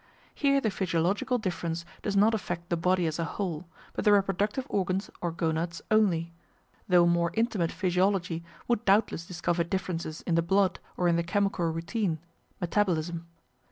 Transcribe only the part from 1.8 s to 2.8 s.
does not affect the